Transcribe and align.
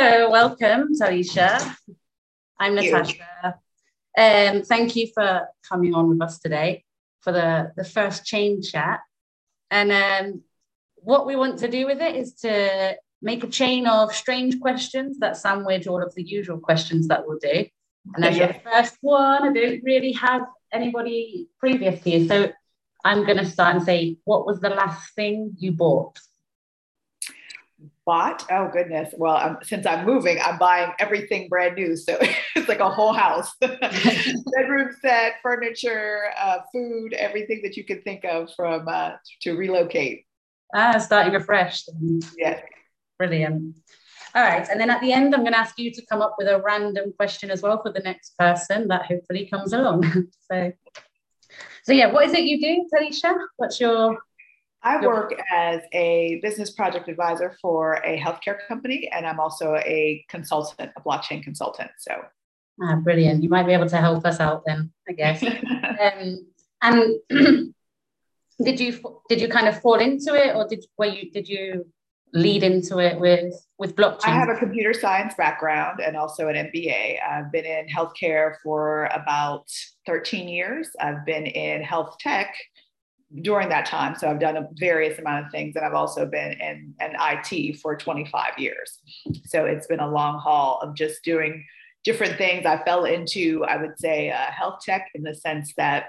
Hello, 0.00 0.30
welcome, 0.30 0.94
Talisha. 0.94 1.74
I'm 2.56 2.76
Natasha. 2.76 3.56
Um, 4.16 4.62
thank 4.62 4.94
you 4.94 5.08
for 5.12 5.48
coming 5.68 5.92
on 5.92 6.08
with 6.08 6.22
us 6.22 6.38
today 6.38 6.84
for 7.20 7.32
the, 7.32 7.72
the 7.76 7.82
first 7.82 8.24
chain 8.24 8.62
chat. 8.62 9.00
And 9.72 9.90
um, 9.90 10.42
what 10.98 11.26
we 11.26 11.34
want 11.34 11.58
to 11.58 11.68
do 11.68 11.84
with 11.84 12.00
it 12.00 12.14
is 12.14 12.34
to 12.42 12.96
make 13.20 13.42
a 13.42 13.48
chain 13.48 13.88
of 13.88 14.14
strange 14.14 14.60
questions 14.60 15.18
that 15.18 15.36
sandwich 15.36 15.88
all 15.88 16.00
of 16.00 16.14
the 16.14 16.22
usual 16.22 16.60
questions 16.60 17.08
that 17.08 17.26
we'll 17.26 17.40
do. 17.40 17.66
And 18.14 18.24
as 18.24 18.36
yeah. 18.36 18.52
your 18.52 18.72
first 18.72 18.98
one, 19.00 19.48
I 19.48 19.52
don't 19.52 19.82
really 19.82 20.12
have 20.12 20.42
anybody 20.72 21.48
previous 21.58 22.00
to 22.04 22.10
you. 22.10 22.28
So 22.28 22.52
I'm 23.04 23.26
going 23.26 23.38
to 23.38 23.46
start 23.46 23.74
and 23.74 23.84
say, 23.84 24.18
what 24.22 24.46
was 24.46 24.60
the 24.60 24.70
last 24.70 25.12
thing 25.16 25.56
you 25.58 25.72
bought? 25.72 26.20
Bought? 28.08 28.46
Oh, 28.50 28.70
goodness. 28.72 29.12
Well, 29.18 29.36
um, 29.36 29.58
since 29.62 29.84
I'm 29.84 30.06
moving, 30.06 30.38
I'm 30.42 30.56
buying 30.56 30.92
everything 30.98 31.46
brand 31.46 31.74
new. 31.74 31.94
So 31.94 32.16
it's 32.56 32.66
like 32.66 32.80
a 32.80 32.88
whole 32.88 33.12
house 33.12 33.54
bedroom 33.60 34.96
set, 35.02 35.34
furniture, 35.42 36.30
uh, 36.40 36.60
food, 36.72 37.12
everything 37.12 37.60
that 37.64 37.76
you 37.76 37.84
could 37.84 38.02
think 38.04 38.24
of 38.24 38.48
from 38.56 38.88
uh, 38.88 39.10
to 39.42 39.56
relocate. 39.58 40.24
Ah, 40.74 40.96
starting 40.96 41.34
afresh. 41.34 41.84
Yeah. 42.38 42.62
Brilliant. 43.18 43.76
All 44.34 44.42
right. 44.42 44.66
And 44.70 44.80
then 44.80 44.88
at 44.88 45.02
the 45.02 45.12
end, 45.12 45.34
I'm 45.34 45.42
going 45.42 45.52
to 45.52 45.58
ask 45.58 45.78
you 45.78 45.92
to 45.92 46.06
come 46.06 46.22
up 46.22 46.36
with 46.38 46.48
a 46.48 46.62
random 46.62 47.12
question 47.14 47.50
as 47.50 47.60
well 47.60 47.82
for 47.82 47.92
the 47.92 48.00
next 48.00 48.38
person 48.38 48.88
that 48.88 49.04
hopefully 49.04 49.50
comes 49.50 49.74
along. 49.74 50.30
so, 50.50 50.72
so 51.82 51.92
yeah, 51.92 52.10
what 52.10 52.24
is 52.24 52.32
it 52.32 52.44
you 52.44 52.58
do, 52.58 52.88
Talisha? 52.90 53.36
What's 53.58 53.78
your 53.78 54.18
I 54.82 55.04
work 55.04 55.34
as 55.54 55.80
a 55.92 56.38
business 56.42 56.70
project 56.70 57.08
advisor 57.08 57.56
for 57.60 57.94
a 58.04 58.18
healthcare 58.18 58.58
company, 58.68 59.10
and 59.12 59.26
I'm 59.26 59.40
also 59.40 59.74
a 59.74 60.24
consultant, 60.28 60.92
a 60.96 61.00
blockchain 61.00 61.42
consultant. 61.42 61.90
So, 61.98 62.12
ah, 62.82 62.96
brilliant! 62.96 63.42
You 63.42 63.48
might 63.48 63.66
be 63.66 63.72
able 63.72 63.88
to 63.88 63.96
help 63.96 64.24
us 64.24 64.38
out 64.38 64.62
then, 64.66 64.92
I 65.08 65.12
guess. 65.12 65.42
um, 65.42 66.46
and 66.82 67.14
did 68.62 68.78
you 68.78 69.20
did 69.28 69.40
you 69.40 69.48
kind 69.48 69.66
of 69.66 69.80
fall 69.80 69.96
into 69.96 70.34
it, 70.34 70.54
or 70.54 70.68
did 70.68 70.84
were 70.96 71.06
you 71.06 71.30
did 71.30 71.48
you 71.48 71.86
lead 72.32 72.62
into 72.62 72.98
it 72.98 73.18
with 73.18 73.54
with 73.78 73.96
blockchain? 73.96 74.28
I 74.28 74.38
have 74.38 74.48
a 74.48 74.56
computer 74.56 74.92
science 74.92 75.34
background 75.34 76.00
and 76.00 76.16
also 76.16 76.48
an 76.48 76.54
MBA. 76.54 77.16
I've 77.22 77.50
been 77.50 77.64
in 77.64 77.86
healthcare 77.88 78.54
for 78.62 79.06
about 79.06 79.66
13 80.06 80.48
years. 80.48 80.88
I've 81.00 81.24
been 81.24 81.46
in 81.46 81.82
health 81.82 82.16
tech 82.18 82.54
during 83.42 83.68
that 83.68 83.86
time. 83.86 84.14
So 84.16 84.28
I've 84.28 84.40
done 84.40 84.56
a 84.56 84.68
various 84.74 85.18
amount 85.18 85.46
of 85.46 85.52
things, 85.52 85.76
and 85.76 85.84
I've 85.84 85.94
also 85.94 86.26
been 86.26 86.52
in 86.52 86.94
an 87.00 87.14
IT 87.20 87.78
for 87.80 87.96
25 87.96 88.58
years. 88.58 88.98
So 89.44 89.64
it's 89.64 89.86
been 89.86 90.00
a 90.00 90.10
long 90.10 90.38
haul 90.38 90.80
of 90.82 90.94
just 90.94 91.22
doing 91.24 91.64
different 92.04 92.38
things. 92.38 92.64
I 92.64 92.82
fell 92.84 93.04
into, 93.04 93.64
I 93.64 93.76
would 93.76 93.98
say, 93.98 94.30
uh, 94.30 94.50
health 94.50 94.80
tech 94.84 95.10
in 95.14 95.22
the 95.22 95.34
sense 95.34 95.74
that 95.76 96.06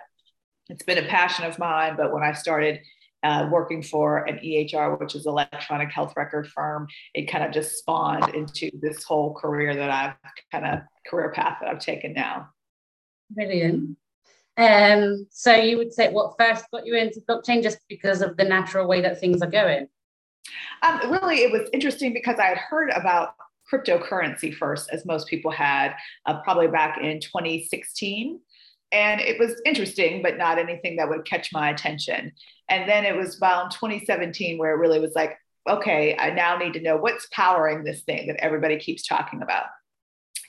it's 0.69 0.83
been 0.83 0.97
a 0.97 1.07
passion 1.07 1.45
of 1.45 1.59
mine. 1.59 1.95
But 1.97 2.13
when 2.13 2.23
I 2.23 2.31
started 2.33 2.79
uh, 3.23 3.49
working 3.51 3.83
for 3.83 4.19
an 4.19 4.37
EHR, 4.37 4.99
which 4.99 5.15
is 5.15 5.25
electronic 5.25 5.91
health 5.91 6.13
record 6.15 6.47
firm, 6.47 6.87
it 7.13 7.29
kind 7.29 7.43
of 7.43 7.51
just 7.51 7.77
spawned 7.77 8.33
into 8.33 8.69
this 8.81 9.03
whole 9.03 9.33
career 9.33 9.75
that 9.75 9.89
I've 9.89 10.13
kind 10.51 10.65
of 10.65 10.79
career 11.05 11.31
path 11.31 11.57
that 11.59 11.69
I've 11.69 11.79
taken 11.79 12.13
now. 12.13 12.49
Brilliant. 13.31 13.97
Um, 14.59 15.25
so 15.31 15.55
you 15.55 15.77
would 15.77 15.93
say 15.93 16.11
what 16.11 16.35
first 16.37 16.65
got 16.69 16.85
you 16.85 16.95
into 16.95 17.21
blockchain 17.21 17.63
just 17.63 17.79
because 17.87 18.21
of 18.21 18.35
the 18.35 18.43
natural 18.43 18.87
way 18.87 18.99
that 19.01 19.19
things 19.19 19.41
are 19.41 19.49
going? 19.49 19.87
Um, 20.81 21.11
really, 21.11 21.37
it 21.37 21.51
was 21.51 21.69
interesting 21.71 22.13
because 22.13 22.39
I 22.39 22.47
had 22.47 22.57
heard 22.57 22.89
about 22.89 23.35
cryptocurrency 23.71 24.53
first, 24.53 24.89
as 24.91 25.05
most 25.05 25.27
people 25.27 25.49
had, 25.49 25.95
uh, 26.25 26.41
probably 26.41 26.67
back 26.67 26.97
in 27.01 27.21
2016. 27.21 28.41
And 28.91 29.21
it 29.21 29.39
was 29.39 29.61
interesting, 29.65 30.21
but 30.21 30.37
not 30.37 30.57
anything 30.57 30.97
that 30.97 31.07
would 31.07 31.23
catch 31.23 31.53
my 31.53 31.69
attention. 31.69 32.33
And 32.67 32.89
then 32.89 33.05
it 33.05 33.15
was 33.15 33.37
about 33.37 33.71
2017 33.71 34.57
where 34.57 34.73
it 34.73 34.77
really 34.77 34.99
was 34.99 35.15
like, 35.15 35.37
okay, 35.69 36.17
I 36.17 36.31
now 36.31 36.57
need 36.57 36.73
to 36.73 36.81
know 36.81 36.97
what's 36.97 37.27
powering 37.31 37.85
this 37.85 38.01
thing 38.01 38.27
that 38.27 38.43
everybody 38.43 38.77
keeps 38.77 39.07
talking 39.07 39.41
about. 39.41 39.67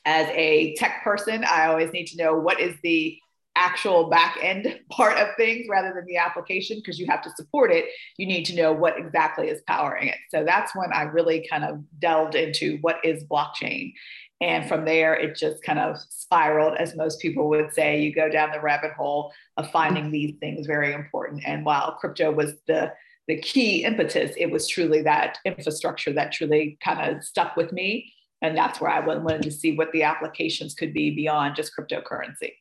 As 0.04 0.26
a 0.30 0.74
tech 0.76 1.04
person, 1.04 1.44
I 1.44 1.66
always 1.66 1.92
need 1.92 2.06
to 2.06 2.16
know 2.16 2.34
what 2.34 2.58
is 2.58 2.74
the 2.82 3.18
actual 3.56 4.08
back 4.08 4.38
end 4.42 4.80
part 4.90 5.18
of 5.18 5.28
things 5.36 5.66
rather 5.68 5.92
than 5.94 6.04
the 6.06 6.16
application 6.16 6.78
because 6.78 6.98
you 6.98 7.06
have 7.06 7.22
to 7.22 7.30
support 7.36 7.72
it. 7.72 7.86
You 8.16 8.26
need 8.26 8.44
to 8.44 8.56
know 8.56 8.72
what 8.72 8.98
exactly 8.98 9.48
is 9.48 9.62
powering 9.66 10.08
it. 10.08 10.16
So 10.30 10.44
that's 10.44 10.74
when 10.74 10.92
i 10.92 11.02
really 11.02 11.46
kind 11.48 11.64
of 11.64 11.82
delved 11.98 12.34
into 12.34 12.78
what 12.80 13.04
is 13.04 13.24
blockchain. 13.24 13.92
And 14.40 14.66
from 14.66 14.84
there 14.84 15.14
it 15.14 15.36
just 15.36 15.62
kind 15.62 15.78
of 15.78 15.98
spiraled 16.08 16.76
as 16.78 16.96
most 16.96 17.20
people 17.20 17.48
would 17.50 17.74
say. 17.74 18.00
You 18.00 18.14
go 18.14 18.28
down 18.28 18.52
the 18.52 18.60
rabbit 18.60 18.92
hole 18.92 19.32
of 19.56 19.70
finding 19.70 20.10
these 20.10 20.34
things 20.40 20.66
very 20.66 20.92
important. 20.94 21.42
And 21.44 21.64
while 21.64 21.92
crypto 21.92 22.30
was 22.30 22.54
the 22.66 22.92
the 23.28 23.40
key 23.40 23.84
impetus 23.84 24.32
it 24.36 24.50
was 24.50 24.66
truly 24.66 25.02
that 25.02 25.38
infrastructure 25.44 26.12
that 26.12 26.32
truly 26.32 26.76
kind 26.82 27.16
of 27.16 27.22
stuck 27.22 27.56
with 27.56 27.72
me. 27.72 28.12
And 28.42 28.56
that's 28.56 28.80
where 28.80 28.90
i 28.90 29.00
wanted 29.00 29.42
to 29.42 29.50
see 29.50 29.76
what 29.76 29.92
the 29.92 30.02
applications 30.02 30.74
could 30.74 30.94
be 30.94 31.14
beyond 31.14 31.56
just 31.56 31.72
cryptocurrency 31.76 32.52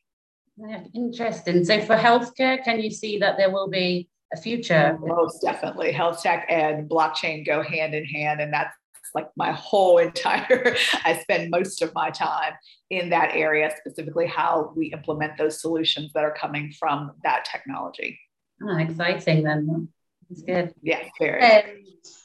yeah, 0.56 0.84
interesting. 0.94 1.64
So 1.64 1.80
for 1.80 1.96
healthcare, 1.96 2.62
can 2.62 2.80
you 2.80 2.90
see 2.90 3.18
that 3.18 3.36
there 3.36 3.50
will 3.50 3.68
be 3.68 4.08
a 4.32 4.36
future? 4.36 4.98
Most 5.00 5.42
definitely. 5.42 5.92
Health 5.92 6.22
tech 6.22 6.46
and 6.48 6.88
blockchain 6.88 7.46
go 7.46 7.62
hand 7.62 7.94
in 7.94 8.04
hand. 8.04 8.40
And 8.40 8.52
that's 8.52 8.74
like 9.14 9.28
my 9.36 9.52
whole 9.52 9.98
entire, 10.08 10.76
I 11.04 11.18
spend 11.22 11.50
most 11.50 11.82
of 11.82 11.94
my 11.94 12.10
time 12.10 12.52
in 12.90 13.10
that 13.10 13.34
area, 13.34 13.72
specifically 13.76 14.26
how 14.26 14.72
we 14.76 14.92
implement 14.92 15.38
those 15.38 15.60
solutions 15.60 16.12
that 16.14 16.24
are 16.24 16.34
coming 16.34 16.72
from 16.78 17.12
that 17.24 17.44
technology. 17.50 18.18
Oh, 18.62 18.76
exciting 18.76 19.42
then. 19.42 19.88
That's 20.28 20.42
good. 20.42 20.74
Yeah, 20.82 21.02
very. 21.18 21.42
Um, 21.42 21.62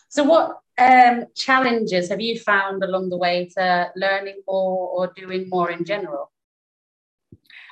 so 0.10 0.24
what 0.24 0.60
um, 0.78 1.26
challenges 1.36 2.10
have 2.10 2.22
you 2.22 2.40
found 2.40 2.84
along 2.84 3.10
the 3.10 3.18
way 3.18 3.50
to 3.58 3.92
learning 3.96 4.42
more 4.48 4.90
or 4.90 5.14
doing 5.16 5.50
more 5.50 5.72
in 5.72 5.86
general? 5.86 6.32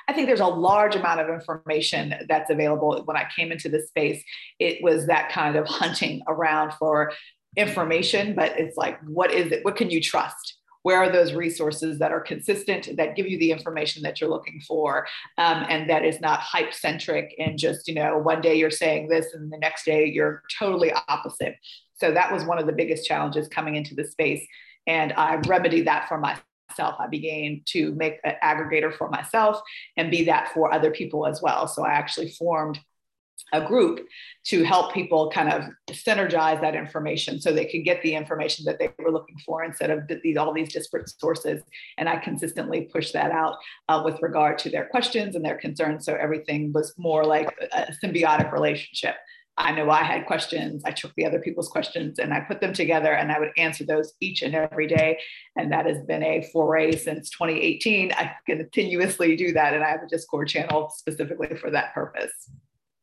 I 0.08 0.12
think 0.12 0.26
there's 0.26 0.40
a 0.40 0.46
large 0.46 0.96
amount 0.96 1.20
of 1.20 1.28
information 1.28 2.14
that's 2.28 2.50
available. 2.50 3.02
When 3.04 3.16
I 3.16 3.26
came 3.34 3.52
into 3.52 3.68
this 3.68 3.88
space, 3.88 4.22
it 4.58 4.82
was 4.82 5.06
that 5.06 5.30
kind 5.30 5.56
of 5.56 5.66
hunting 5.66 6.22
around 6.28 6.72
for 6.74 7.12
information, 7.56 8.34
but 8.34 8.58
it's 8.58 8.76
like, 8.76 9.00
what 9.06 9.32
is 9.32 9.52
it? 9.52 9.64
What 9.64 9.76
can 9.76 9.90
you 9.90 10.00
trust? 10.00 10.58
Where 10.82 10.98
are 10.98 11.10
those 11.10 11.32
resources 11.32 11.98
that 12.00 12.12
are 12.12 12.20
consistent, 12.20 12.96
that 12.98 13.16
give 13.16 13.26
you 13.26 13.38
the 13.38 13.52
information 13.52 14.02
that 14.02 14.20
you're 14.20 14.28
looking 14.28 14.60
for, 14.68 15.06
um, 15.38 15.64
and 15.70 15.88
that 15.88 16.04
is 16.04 16.20
not 16.20 16.40
hype 16.40 16.74
centric 16.74 17.34
and 17.38 17.58
just, 17.58 17.88
you 17.88 17.94
know, 17.94 18.18
one 18.18 18.42
day 18.42 18.56
you're 18.56 18.70
saying 18.70 19.08
this 19.08 19.32
and 19.32 19.50
the 19.50 19.56
next 19.56 19.86
day 19.86 20.04
you're 20.06 20.42
totally 20.58 20.92
opposite. 21.08 21.54
So 21.94 22.12
that 22.12 22.30
was 22.30 22.44
one 22.44 22.58
of 22.58 22.66
the 22.66 22.72
biggest 22.72 23.06
challenges 23.06 23.48
coming 23.48 23.76
into 23.76 23.94
the 23.94 24.04
space. 24.04 24.46
And 24.86 25.14
I 25.14 25.36
remedied 25.36 25.86
that 25.86 26.06
for 26.06 26.18
myself 26.18 26.44
myself. 26.68 26.96
I 26.98 27.06
began 27.06 27.62
to 27.66 27.92
make 27.94 28.18
an 28.24 28.34
aggregator 28.42 28.94
for 28.96 29.08
myself 29.08 29.60
and 29.96 30.10
be 30.10 30.24
that 30.24 30.52
for 30.52 30.72
other 30.72 30.90
people 30.90 31.26
as 31.26 31.40
well. 31.42 31.66
So 31.68 31.84
I 31.84 31.92
actually 31.92 32.30
formed 32.30 32.78
a 33.52 33.66
group 33.66 34.06
to 34.44 34.64
help 34.64 34.92
people 34.92 35.30
kind 35.30 35.52
of 35.52 35.64
synergize 35.90 36.60
that 36.60 36.74
information 36.74 37.40
so 37.40 37.52
they 37.52 37.66
could 37.66 37.84
get 37.84 38.02
the 38.02 38.14
information 38.14 38.64
that 38.64 38.78
they 38.78 38.90
were 38.98 39.12
looking 39.12 39.38
for 39.44 39.64
instead 39.64 39.90
of 39.90 40.00
these 40.22 40.36
all 40.36 40.52
these 40.52 40.72
disparate 40.72 41.08
sources 41.08 41.62
and 41.98 42.08
i 42.08 42.16
consistently 42.16 42.82
push 42.92 43.12
that 43.12 43.30
out 43.30 43.56
uh, 43.88 44.02
with 44.04 44.20
regard 44.22 44.58
to 44.58 44.70
their 44.70 44.86
questions 44.86 45.36
and 45.36 45.44
their 45.44 45.58
concerns 45.58 46.04
so 46.04 46.14
everything 46.14 46.72
was 46.72 46.94
more 46.96 47.24
like 47.24 47.54
a 47.72 47.92
symbiotic 48.02 48.50
relationship 48.52 49.16
I 49.56 49.72
know 49.72 49.88
I 49.88 50.02
had 50.02 50.26
questions. 50.26 50.82
I 50.84 50.90
took 50.90 51.14
the 51.14 51.26
other 51.26 51.38
people's 51.38 51.68
questions 51.68 52.18
and 52.18 52.34
I 52.34 52.40
put 52.40 52.60
them 52.60 52.72
together 52.72 53.12
and 53.12 53.30
I 53.30 53.38
would 53.38 53.52
answer 53.56 53.84
those 53.84 54.14
each 54.20 54.42
and 54.42 54.54
every 54.54 54.88
day. 54.88 55.18
And 55.56 55.70
that 55.72 55.86
has 55.86 56.02
been 56.02 56.24
a 56.24 56.42
foray 56.52 56.96
since 56.96 57.30
2018. 57.30 58.12
I 58.12 58.32
continuously 58.46 59.36
do 59.36 59.52
that. 59.52 59.74
And 59.74 59.84
I 59.84 59.90
have 59.90 60.02
a 60.02 60.08
Discord 60.08 60.48
channel 60.48 60.90
specifically 60.90 61.54
for 61.56 61.70
that 61.70 61.94
purpose. 61.94 62.32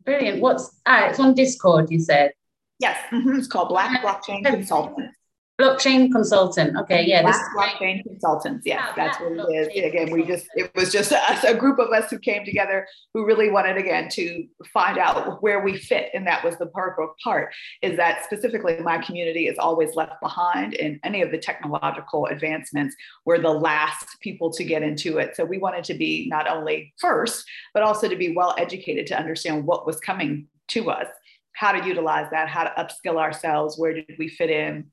Brilliant. 0.03 0.41
What's 0.41 0.77
ah, 0.85 1.07
it's 1.07 1.19
on 1.19 1.35
Discord, 1.35 1.89
you 1.89 1.99
said? 1.99 2.33
Yes. 2.79 2.97
Mm-hmm. 3.11 3.37
It's 3.37 3.47
called 3.47 3.69
Black 3.69 4.01
Blockchain 4.01 4.43
Consultants. 4.43 5.15
Blockchain 5.61 6.11
consultant. 6.11 6.77
Okay, 6.77 7.05
yeah. 7.05 7.23
This 7.23 7.39
blockchain 7.55 8.03
consultants. 8.03 8.65
Yes, 8.65 8.81
yeah, 8.87 8.93
that's 8.95 9.19
what 9.19 9.31
it 9.31 9.53
is. 9.53 9.85
Again, 9.85 10.11
we 10.11 10.23
just 10.23 10.47
it 10.55 10.71
was 10.75 10.91
just 10.91 11.11
us, 11.11 11.43
a 11.43 11.53
group 11.53 11.79
of 11.79 11.89
us 11.89 12.09
who 12.09 12.19
came 12.19 12.45
together 12.45 12.87
who 13.13 13.25
really 13.25 13.49
wanted 13.49 13.77
again 13.77 14.09
to 14.09 14.45
find 14.73 14.97
out 14.97 15.41
where 15.41 15.63
we 15.63 15.77
fit, 15.77 16.09
and 16.13 16.25
that 16.27 16.43
was 16.43 16.57
the 16.57 16.67
purple 16.67 17.13
part. 17.23 17.53
Is 17.81 17.97
that 17.97 18.23
specifically 18.25 18.77
my 18.79 18.97
community 18.97 19.47
is 19.47 19.57
always 19.57 19.95
left 19.95 20.21
behind 20.21 20.73
in 20.73 20.99
any 21.03 21.21
of 21.21 21.31
the 21.31 21.37
technological 21.37 22.25
advancements. 22.27 22.95
We're 23.25 23.39
the 23.39 23.49
last 23.49 24.07
people 24.21 24.51
to 24.53 24.63
get 24.63 24.83
into 24.83 25.17
it, 25.17 25.35
so 25.35 25.45
we 25.45 25.57
wanted 25.57 25.83
to 25.85 25.93
be 25.93 26.27
not 26.29 26.47
only 26.47 26.93
first, 26.99 27.45
but 27.73 27.83
also 27.83 28.07
to 28.07 28.15
be 28.15 28.35
well 28.35 28.55
educated 28.57 29.07
to 29.07 29.19
understand 29.19 29.65
what 29.65 29.85
was 29.85 29.99
coming 29.99 30.47
to 30.69 30.89
us 30.89 31.07
how 31.53 31.71
to 31.71 31.85
utilize 31.85 32.29
that, 32.31 32.47
how 32.47 32.63
to 32.63 32.73
upskill 32.77 33.17
ourselves, 33.17 33.77
where 33.77 33.93
did 33.93 34.15
we 34.17 34.27
fit 34.27 34.49
in, 34.49 34.89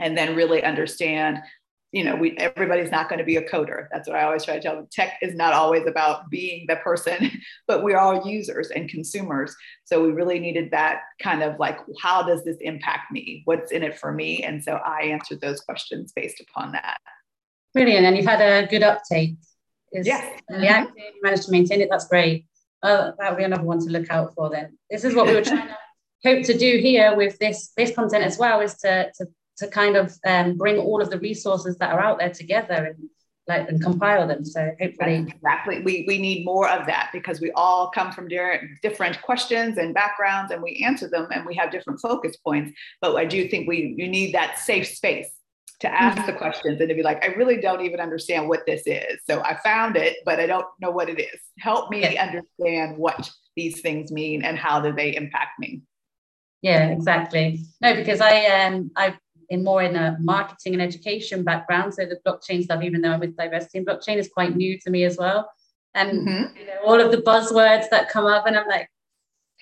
and 0.00 0.16
then 0.16 0.34
really 0.34 0.62
understand 0.62 1.40
you 1.92 2.04
know, 2.04 2.14
we 2.14 2.36
everybody's 2.38 2.90
not 2.90 3.08
going 3.08 3.18
to 3.18 3.24
be 3.24 3.36
a 3.36 3.48
coder. 3.48 3.88
That's 3.90 4.08
what 4.08 4.16
I 4.16 4.22
always 4.22 4.44
try 4.44 4.54
to 4.54 4.60
tell 4.60 4.76
them. 4.76 4.86
Tech 4.92 5.18
is 5.22 5.34
not 5.34 5.52
always 5.52 5.86
about 5.86 6.30
being 6.30 6.66
the 6.68 6.76
person, 6.76 7.30
but 7.66 7.82
we're 7.82 7.98
all 7.98 8.28
users 8.28 8.70
and 8.70 8.88
consumers. 8.88 9.54
So 9.84 10.02
we 10.02 10.12
really 10.12 10.38
needed 10.38 10.70
that 10.70 11.00
kind 11.20 11.42
of 11.42 11.58
like, 11.58 11.78
how 12.00 12.22
does 12.22 12.44
this 12.44 12.58
impact 12.60 13.10
me? 13.10 13.42
What's 13.44 13.72
in 13.72 13.82
it 13.82 13.98
for 13.98 14.12
me? 14.12 14.44
And 14.44 14.62
so 14.62 14.74
I 14.84 15.02
answered 15.06 15.40
those 15.40 15.60
questions 15.60 16.12
based 16.14 16.40
upon 16.40 16.72
that. 16.72 16.98
Brilliant. 17.74 18.06
And 18.06 18.16
you've 18.16 18.26
had 18.26 18.40
a 18.40 18.68
good 18.68 18.82
uptake. 18.82 19.34
Is 19.92 20.06
yes. 20.06 20.40
Yeah, 20.48 20.84
mm-hmm. 20.84 20.96
you 20.96 21.22
managed 21.22 21.46
to 21.46 21.50
maintain 21.50 21.80
it. 21.80 21.88
That's 21.90 22.06
great. 22.06 22.46
Uh, 22.84 23.10
that 23.18 23.30
would 23.30 23.38
be 23.38 23.44
another 23.44 23.64
one 23.64 23.80
to 23.80 23.90
look 23.90 24.08
out 24.10 24.32
for 24.36 24.48
then. 24.48 24.78
This 24.88 25.04
is 25.04 25.16
what 25.16 25.26
we 25.26 25.34
were 25.34 25.42
trying 25.42 25.66
to 25.66 25.76
hope 26.24 26.44
to 26.44 26.56
do 26.56 26.78
here 26.78 27.16
with 27.16 27.36
this 27.40 27.72
this 27.76 27.92
content 27.94 28.24
as 28.24 28.38
well 28.38 28.60
is 28.60 28.74
to 28.76 29.10
to 29.16 29.26
to 29.60 29.68
kind 29.68 29.96
of 29.96 30.12
um, 30.26 30.56
bring 30.56 30.78
all 30.78 31.00
of 31.00 31.10
the 31.10 31.18
resources 31.18 31.76
that 31.78 31.92
are 31.92 32.00
out 32.00 32.18
there 32.18 32.30
together 32.30 32.74
and 32.74 33.08
like 33.46 33.68
and 33.68 33.82
compile 33.82 34.26
them. 34.26 34.44
So 34.44 34.70
hopefully, 34.80 35.26
exactly, 35.28 35.82
we 35.82 36.04
we 36.06 36.18
need 36.18 36.44
more 36.44 36.68
of 36.68 36.86
that 36.86 37.10
because 37.12 37.40
we 37.40 37.50
all 37.52 37.90
come 37.90 38.12
from 38.12 38.28
different 38.28 38.80
different 38.82 39.20
questions 39.22 39.78
and 39.78 39.94
backgrounds, 39.94 40.52
and 40.52 40.62
we 40.62 40.82
answer 40.84 41.08
them, 41.08 41.28
and 41.32 41.44
we 41.46 41.54
have 41.54 41.70
different 41.70 42.00
focus 42.00 42.36
points. 42.36 42.72
But 43.00 43.16
I 43.16 43.24
do 43.24 43.48
think 43.48 43.68
we 43.68 43.94
you 43.96 44.08
need 44.08 44.34
that 44.34 44.58
safe 44.58 44.86
space 44.86 45.30
to 45.80 45.88
ask 45.88 46.18
mm-hmm. 46.18 46.26
the 46.26 46.32
questions 46.34 46.78
and 46.80 46.88
to 46.88 46.94
be 46.94 47.02
like, 47.02 47.24
I 47.24 47.28
really 47.28 47.58
don't 47.58 47.80
even 47.80 48.00
understand 48.00 48.48
what 48.48 48.66
this 48.66 48.82
is. 48.84 49.20
So 49.28 49.42
I 49.42 49.56
found 49.64 49.96
it, 49.96 50.18
but 50.26 50.38
I 50.38 50.46
don't 50.46 50.66
know 50.78 50.90
what 50.90 51.08
it 51.08 51.18
is. 51.18 51.40
Help 51.58 51.90
me 51.90 52.02
yeah. 52.02 52.22
understand 52.22 52.98
what 52.98 53.30
these 53.56 53.80
things 53.80 54.12
mean 54.12 54.42
and 54.42 54.58
how 54.58 54.80
do 54.80 54.92
they 54.92 55.16
impact 55.16 55.58
me. 55.58 55.80
Yeah, 56.62 56.88
exactly. 56.88 57.64
No, 57.80 57.94
because 57.94 58.20
I 58.20 58.44
um 58.46 58.90
I 58.96 59.16
in 59.50 59.64
more 59.64 59.82
in 59.82 59.96
a 59.96 60.16
marketing 60.20 60.74
and 60.74 60.82
education 60.82 61.42
background. 61.42 61.92
So 61.94 62.06
the 62.06 62.20
blockchain 62.26 62.62
stuff, 62.62 62.82
even 62.82 63.02
though 63.02 63.10
I'm 63.10 63.20
with 63.20 63.36
diversity 63.36 63.78
and 63.78 63.86
blockchain, 63.86 64.16
is 64.16 64.30
quite 64.32 64.56
new 64.56 64.78
to 64.80 64.90
me 64.90 65.04
as 65.04 65.16
well. 65.16 65.50
And 65.94 66.26
mm-hmm. 66.26 66.56
you 66.56 66.66
know, 66.66 66.78
all 66.86 67.00
of 67.00 67.10
the 67.10 67.18
buzzwords 67.18 67.90
that 67.90 68.08
come 68.08 68.24
up, 68.24 68.46
and 68.46 68.56
I'm 68.56 68.68
like, 68.68 68.88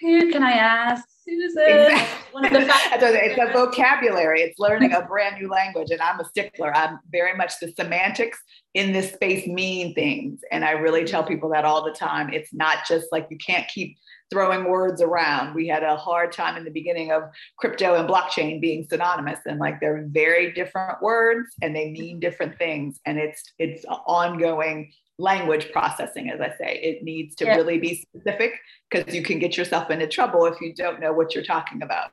who 0.00 0.30
can 0.30 0.42
I 0.42 0.52
ask? 0.52 1.04
Susan. 1.24 1.62
Exactly. 1.62 2.32
One 2.32 2.44
of 2.44 2.52
the 2.52 2.60
it's 2.68 3.38
a 3.38 3.52
vocabulary. 3.52 4.42
It's 4.42 4.58
learning 4.58 4.92
a 4.92 5.02
brand 5.08 5.40
new 5.40 5.48
language, 5.48 5.90
and 5.90 6.00
I'm 6.00 6.20
a 6.20 6.24
stickler. 6.24 6.74
I'm 6.74 6.98
very 7.10 7.36
much 7.36 7.58
the 7.60 7.72
semantics 7.72 8.38
in 8.74 8.92
this 8.92 9.12
space 9.12 9.46
mean 9.46 9.94
things, 9.94 10.40
and 10.50 10.64
I 10.64 10.72
really 10.72 11.04
tell 11.04 11.22
mm-hmm. 11.22 11.32
people 11.32 11.50
that 11.50 11.64
all 11.64 11.84
the 11.84 11.92
time. 11.92 12.30
It's 12.32 12.52
not 12.52 12.86
just 12.86 13.06
like 13.10 13.26
you 13.30 13.38
can't 13.38 13.66
keep 13.68 13.96
throwing 14.30 14.64
words 14.64 15.00
around. 15.00 15.54
We 15.54 15.66
had 15.66 15.82
a 15.82 15.96
hard 15.96 16.32
time 16.32 16.56
in 16.56 16.64
the 16.64 16.70
beginning 16.70 17.12
of 17.12 17.24
crypto 17.58 17.94
and 17.94 18.08
blockchain 18.08 18.60
being 18.60 18.86
synonymous 18.88 19.40
and 19.46 19.58
like 19.58 19.80
they're 19.80 20.06
very 20.08 20.52
different 20.52 21.02
words 21.02 21.54
and 21.62 21.74
they 21.74 21.90
mean 21.90 22.20
different 22.20 22.58
things 22.58 23.00
and 23.06 23.18
it's 23.18 23.42
it's 23.58 23.84
ongoing 23.88 24.92
language 25.18 25.72
processing 25.72 26.30
as 26.30 26.40
I 26.40 26.54
say. 26.58 26.80
It 26.82 27.02
needs 27.02 27.34
to 27.36 27.44
yeah. 27.44 27.56
really 27.56 27.78
be 27.78 27.96
specific 27.96 28.52
because 28.90 29.14
you 29.14 29.22
can 29.22 29.38
get 29.38 29.56
yourself 29.56 29.90
into 29.90 30.06
trouble 30.06 30.46
if 30.46 30.60
you 30.60 30.74
don't 30.74 31.00
know 31.00 31.12
what 31.12 31.34
you're 31.34 31.44
talking 31.44 31.82
about. 31.82 32.10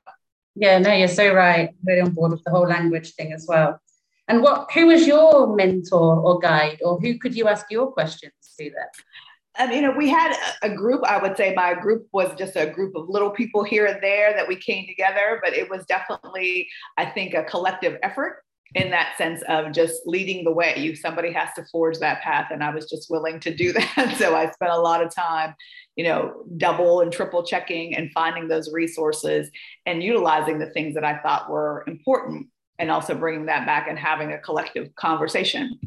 Yeah, 0.56 0.80
no, 0.80 0.94
you're 0.94 1.08
so 1.08 1.34
right. 1.34 1.70
Really 1.84 2.02
on 2.02 2.12
board 2.12 2.32
with 2.32 2.44
the 2.44 2.52
whole 2.52 2.68
language 2.68 3.14
thing 3.14 3.34
as 3.34 3.46
well. 3.48 3.80
And 4.28 4.42
what 4.42 4.72
who 4.72 4.88
was 4.88 5.06
your 5.06 5.56
mentor 5.56 6.18
or 6.20 6.40
guide 6.40 6.80
or 6.84 7.00
who 7.00 7.20
could 7.20 7.36
you 7.36 7.48
ask 7.48 7.68
your 7.70 7.92
questions 7.92 8.34
to 8.58 8.64
then? 8.64 8.88
Um, 9.58 9.72
you 9.72 9.82
know, 9.82 9.92
we 9.92 10.10
had 10.10 10.36
a 10.62 10.70
group. 10.70 11.04
I 11.06 11.18
would 11.18 11.38
say 11.38 11.54
my 11.54 11.74
group 11.74 12.08
was 12.12 12.34
just 12.38 12.56
a 12.56 12.68
group 12.68 12.96
of 12.96 13.10
little 13.10 13.30
people 13.30 13.64
here 13.64 13.86
and 13.86 14.02
there 14.02 14.34
that 14.34 14.48
we 14.48 14.56
came 14.56 14.86
together, 14.86 15.40
but 15.44 15.54
it 15.54 15.70
was 15.70 15.86
definitely, 15.86 16.68
I 16.98 17.06
think, 17.06 17.34
a 17.34 17.44
collective 17.44 17.98
effort 18.04 18.44
in 18.74 18.92
that 18.92 19.18
sense 19.18 19.42
of 19.48 19.72
just 19.72 20.02
leading 20.06 20.44
the 20.44 20.52
way. 20.52 20.76
You 20.78 20.96
somebody 20.96 21.32
has 21.32 21.50
to 21.56 21.66
forge 21.72 22.00
that 22.00 22.22
path, 22.22 22.48
and 22.52 22.64
I 22.64 22.74
was 22.74 22.90
just 22.90 23.10
willing 23.10 23.40
to 23.42 23.56
do 23.56 23.72
that. 23.96 24.16
so 24.18 24.36
I 24.36 24.52
spent 24.52 24.72
a 24.72 24.80
lot 24.80 25.04
of 25.04 25.14
time, 25.14 25.56
you 25.96 26.04
know, 26.04 26.44
double 26.58 27.02
and 27.02 27.12
triple 27.12 27.44
checking 27.44 27.96
and 27.96 28.12
finding 28.14 28.48
those 28.48 28.72
resources 28.74 29.50
and 29.86 30.04
utilizing 30.04 30.60
the 30.60 30.70
things 30.72 30.96
that 30.96 31.06
I 31.06 31.18
thought 31.20 31.50
were 31.50 31.86
important, 31.88 32.48
and 32.78 32.92
also 32.92 33.16
bringing 33.16 33.46
that 33.46 33.66
back 33.66 33.88
and 33.88 33.98
having 33.98 34.34
a 34.34 34.40
collective 34.40 34.94
conversation. 34.96 35.80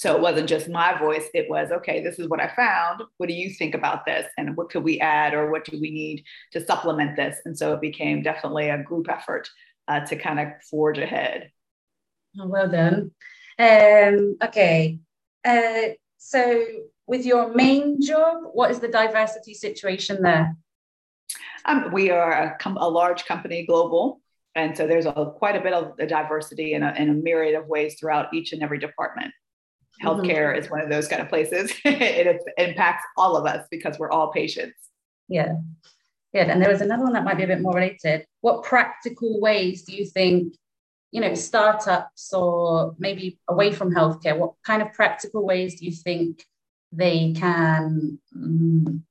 So 0.00 0.16
it 0.16 0.22
wasn't 0.22 0.48
just 0.48 0.66
my 0.66 0.98
voice, 0.98 1.28
it 1.34 1.50
was, 1.50 1.70
okay, 1.70 2.02
this 2.02 2.18
is 2.18 2.26
what 2.26 2.40
I 2.40 2.48
found. 2.56 3.02
What 3.18 3.28
do 3.28 3.34
you 3.34 3.50
think 3.50 3.74
about 3.74 4.06
this? 4.06 4.26
And 4.38 4.56
what 4.56 4.70
could 4.70 4.82
we 4.82 4.98
add 4.98 5.34
or 5.34 5.50
what 5.50 5.66
do 5.66 5.78
we 5.78 5.90
need 5.90 6.24
to 6.52 6.64
supplement 6.64 7.16
this? 7.16 7.36
And 7.44 7.54
so 7.54 7.74
it 7.74 7.82
became 7.82 8.22
definitely 8.22 8.70
a 8.70 8.82
group 8.82 9.10
effort 9.10 9.46
uh, 9.88 10.00
to 10.06 10.16
kind 10.16 10.40
of 10.40 10.48
forge 10.70 10.96
ahead. 10.96 11.50
Oh, 12.40 12.46
well 12.46 12.70
done. 12.70 13.10
Um, 13.58 14.38
okay. 14.42 15.00
Uh, 15.44 15.92
so 16.16 16.64
with 17.06 17.26
your 17.26 17.52
main 17.52 18.00
job, 18.00 18.44
what 18.54 18.70
is 18.70 18.80
the 18.80 18.88
diversity 18.88 19.52
situation 19.52 20.22
there? 20.22 20.56
Um, 21.66 21.92
we 21.92 22.08
are 22.08 22.32
a, 22.32 22.56
com- 22.58 22.78
a 22.78 22.88
large 22.88 23.26
company, 23.26 23.66
global. 23.66 24.22
And 24.54 24.74
so 24.74 24.86
there's 24.86 25.04
a, 25.04 25.34
quite 25.36 25.56
a 25.56 25.60
bit 25.60 25.74
of 25.74 25.98
diversity 26.08 26.72
in 26.72 26.82
a, 26.82 26.94
in 26.96 27.10
a 27.10 27.12
myriad 27.12 27.54
of 27.54 27.66
ways 27.66 27.96
throughout 28.00 28.32
each 28.32 28.54
and 28.54 28.62
every 28.62 28.78
department. 28.78 29.34
Healthcare 30.02 30.50
mm-hmm. 30.50 30.58
is 30.58 30.70
one 30.70 30.80
of 30.80 30.88
those 30.88 31.08
kind 31.08 31.22
of 31.22 31.28
places. 31.28 31.72
it 31.84 32.40
impacts 32.58 33.04
all 33.16 33.36
of 33.36 33.46
us 33.46 33.66
because 33.70 33.98
we're 33.98 34.10
all 34.10 34.32
patients. 34.32 34.76
Yeah. 35.28 35.54
Good. 36.34 36.48
And 36.48 36.62
there 36.62 36.70
was 36.70 36.80
another 36.80 37.04
one 37.04 37.12
that 37.14 37.24
might 37.24 37.36
be 37.36 37.44
a 37.44 37.48
bit 37.48 37.60
more 37.60 37.74
related. 37.74 38.24
What 38.40 38.62
practical 38.62 39.40
ways 39.40 39.82
do 39.82 39.94
you 39.94 40.06
think, 40.06 40.54
you 41.10 41.20
know, 41.20 41.34
startups 41.34 42.32
or 42.32 42.94
maybe 42.98 43.38
away 43.48 43.72
from 43.72 43.94
healthcare, 43.94 44.36
what 44.36 44.54
kind 44.64 44.80
of 44.80 44.92
practical 44.92 45.44
ways 45.44 45.78
do 45.78 45.86
you 45.86 45.92
think 45.92 46.44
they 46.92 47.32
can 47.32 48.18
um, 48.34 49.04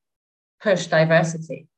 push 0.62 0.88
diversity? 0.88 1.69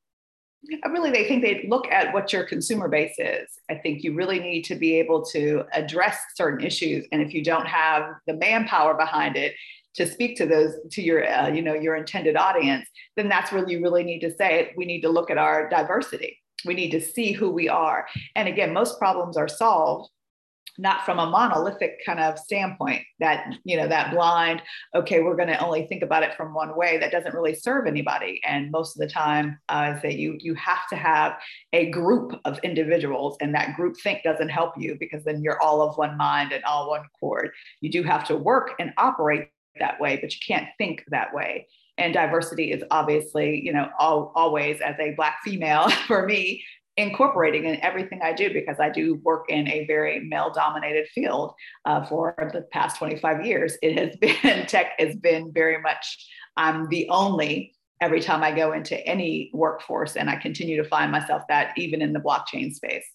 I 0.84 0.88
really 0.88 1.10
they 1.10 1.26
think 1.26 1.42
they 1.42 1.66
look 1.68 1.88
at 1.90 2.12
what 2.14 2.32
your 2.32 2.44
consumer 2.44 2.88
base 2.88 3.14
is. 3.18 3.48
I 3.70 3.74
think 3.74 4.04
you 4.04 4.14
really 4.14 4.38
need 4.38 4.62
to 4.64 4.74
be 4.74 4.98
able 4.98 5.24
to 5.26 5.64
address 5.72 6.18
certain 6.34 6.64
issues, 6.64 7.06
and 7.12 7.20
if 7.20 7.34
you 7.34 7.42
don't 7.42 7.66
have 7.66 8.04
the 8.26 8.34
manpower 8.34 8.94
behind 8.94 9.36
it 9.36 9.54
to 9.94 10.06
speak 10.06 10.36
to 10.36 10.46
those 10.46 10.74
to 10.92 11.02
your 11.02 11.28
uh, 11.28 11.48
you 11.48 11.62
know 11.62 11.74
your 11.74 11.96
intended 11.96 12.36
audience, 12.36 12.88
then 13.16 13.28
that's 13.28 13.50
where 13.52 13.68
you 13.68 13.82
really 13.82 14.04
need 14.04 14.20
to 14.20 14.34
say 14.34 14.60
it. 14.60 14.72
we 14.76 14.84
need 14.84 15.00
to 15.00 15.08
look 15.08 15.30
at 15.30 15.38
our 15.38 15.68
diversity. 15.68 16.38
We 16.64 16.74
need 16.74 16.90
to 16.90 17.00
see 17.00 17.32
who 17.32 17.50
we 17.50 17.68
are. 17.68 18.06
And 18.36 18.48
again, 18.48 18.72
most 18.72 18.98
problems 18.98 19.36
are 19.36 19.48
solved 19.48 20.10
not 20.78 21.04
from 21.04 21.18
a 21.18 21.26
monolithic 21.26 22.00
kind 22.04 22.20
of 22.20 22.38
standpoint 22.38 23.02
that 23.20 23.54
you 23.64 23.76
know 23.76 23.86
that 23.86 24.12
blind 24.12 24.62
okay 24.94 25.22
we're 25.22 25.36
going 25.36 25.48
to 25.48 25.64
only 25.64 25.86
think 25.86 26.02
about 26.02 26.22
it 26.22 26.34
from 26.34 26.54
one 26.54 26.76
way 26.76 26.98
that 26.98 27.12
doesn't 27.12 27.34
really 27.34 27.54
serve 27.54 27.86
anybody. 27.86 28.40
And 28.44 28.70
most 28.70 28.96
of 28.96 29.00
the 29.00 29.12
time 29.12 29.58
uh, 29.68 29.94
i 29.96 30.00
say 30.00 30.12
you 30.12 30.36
you 30.40 30.54
have 30.54 30.86
to 30.88 30.96
have 30.96 31.36
a 31.72 31.90
group 31.90 32.40
of 32.44 32.58
individuals 32.60 33.36
and 33.40 33.54
that 33.54 33.76
group 33.76 33.96
think 34.02 34.22
doesn't 34.22 34.48
help 34.48 34.74
you 34.76 34.96
because 34.98 35.24
then 35.24 35.42
you're 35.42 35.60
all 35.62 35.82
of 35.82 35.96
one 35.96 36.16
mind 36.16 36.52
and 36.52 36.64
all 36.64 36.90
one 36.90 37.02
accord. 37.14 37.50
You 37.80 37.90
do 37.90 38.02
have 38.02 38.24
to 38.24 38.36
work 38.36 38.72
and 38.78 38.92
operate 38.96 39.48
that 39.78 40.00
way 40.00 40.18
but 40.20 40.32
you 40.34 40.40
can't 40.46 40.68
think 40.78 41.04
that 41.08 41.34
way. 41.34 41.66
And 41.98 42.14
diversity 42.14 42.72
is 42.72 42.82
obviously 42.90 43.60
you 43.62 43.72
know 43.72 43.88
all, 43.98 44.32
always 44.34 44.80
as 44.80 44.96
a 44.98 45.14
black 45.16 45.38
female 45.44 45.88
for 46.06 46.26
me 46.26 46.64
incorporating 46.96 47.64
in 47.64 47.80
everything 47.82 48.20
I 48.22 48.32
do 48.32 48.52
because 48.52 48.78
I 48.78 48.90
do 48.90 49.14
work 49.22 49.46
in 49.48 49.68
a 49.68 49.86
very 49.86 50.20
male 50.20 50.52
dominated 50.54 51.08
field 51.08 51.54
uh, 51.84 52.04
for 52.04 52.34
the 52.52 52.62
past 52.72 52.98
25 52.98 53.46
years. 53.46 53.76
It 53.82 53.98
has 53.98 54.16
been, 54.20 54.66
tech 54.66 54.92
has 54.98 55.16
been 55.16 55.52
very 55.52 55.80
much, 55.80 56.28
I'm 56.56 56.88
the 56.88 57.08
only 57.08 57.74
every 58.00 58.20
time 58.20 58.42
I 58.42 58.50
go 58.50 58.72
into 58.72 58.98
any 59.06 59.50
workforce. 59.54 60.16
And 60.16 60.28
I 60.28 60.36
continue 60.36 60.82
to 60.82 60.88
find 60.88 61.10
myself 61.10 61.42
that 61.48 61.72
even 61.76 62.02
in 62.02 62.12
the 62.12 62.20
blockchain 62.20 62.74
space. 62.74 63.06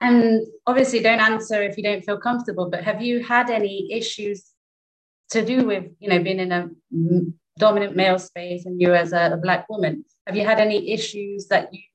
And 0.00 0.46
obviously, 0.66 1.00
don't 1.00 1.20
answer 1.20 1.62
if 1.62 1.78
you 1.78 1.82
don't 1.82 2.04
feel 2.04 2.18
comfortable, 2.18 2.68
but 2.68 2.84
have 2.84 3.00
you 3.00 3.22
had 3.22 3.48
any 3.48 3.90
issues 3.90 4.44
to 5.30 5.44
do 5.44 5.64
with, 5.64 5.84
you 5.98 6.10
know, 6.10 6.22
being 6.22 6.40
in 6.40 6.52
a 6.52 6.68
dominant 7.58 7.96
male 7.96 8.18
space 8.18 8.66
and 8.66 8.80
you 8.80 8.92
as 8.92 9.12
a, 9.12 9.32
a 9.32 9.36
black 9.36 9.66
woman? 9.70 10.04
Have 10.26 10.36
you 10.36 10.44
had 10.44 10.58
any 10.58 10.92
issues 10.92 11.46
that 11.48 11.68
you've 11.72 11.93